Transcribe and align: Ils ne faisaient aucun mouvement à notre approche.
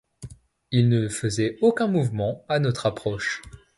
Ils 0.71 0.89
ne 0.89 1.07
faisaient 1.09 1.59
aucun 1.61 1.85
mouvement 1.85 2.43
à 2.49 2.57
notre 2.57 2.87
approche. 2.87 3.43